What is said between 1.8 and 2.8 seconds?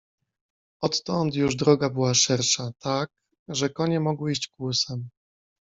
była szersza,